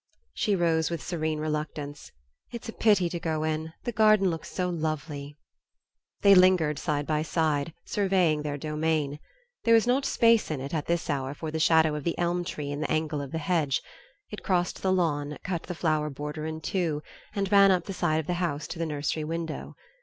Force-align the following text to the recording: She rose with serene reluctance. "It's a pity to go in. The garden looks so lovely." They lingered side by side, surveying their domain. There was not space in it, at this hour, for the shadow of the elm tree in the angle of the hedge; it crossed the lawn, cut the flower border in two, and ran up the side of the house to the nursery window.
She 0.33 0.55
rose 0.55 0.89
with 0.89 1.03
serene 1.03 1.39
reluctance. 1.39 2.11
"It's 2.51 2.67
a 2.67 2.73
pity 2.73 3.07
to 3.07 3.19
go 3.19 3.43
in. 3.43 3.73
The 3.83 3.91
garden 3.91 4.31
looks 4.31 4.49
so 4.49 4.67
lovely." 4.67 5.37
They 6.21 6.33
lingered 6.33 6.79
side 6.79 7.05
by 7.05 7.21
side, 7.21 7.71
surveying 7.85 8.41
their 8.41 8.57
domain. 8.57 9.19
There 9.63 9.75
was 9.75 9.85
not 9.85 10.05
space 10.05 10.49
in 10.49 10.59
it, 10.59 10.73
at 10.73 10.87
this 10.87 11.07
hour, 11.07 11.35
for 11.35 11.51
the 11.51 11.59
shadow 11.59 11.93
of 11.93 12.03
the 12.03 12.17
elm 12.17 12.43
tree 12.43 12.71
in 12.71 12.79
the 12.79 12.89
angle 12.89 13.21
of 13.21 13.31
the 13.31 13.37
hedge; 13.37 13.79
it 14.31 14.41
crossed 14.41 14.81
the 14.81 14.91
lawn, 14.91 15.37
cut 15.43 15.61
the 15.61 15.75
flower 15.75 16.09
border 16.09 16.47
in 16.47 16.61
two, 16.61 17.03
and 17.35 17.51
ran 17.51 17.69
up 17.69 17.85
the 17.85 17.93
side 17.93 18.19
of 18.21 18.25
the 18.25 18.33
house 18.41 18.65
to 18.69 18.79
the 18.79 18.87
nursery 18.87 19.23
window. 19.23 19.75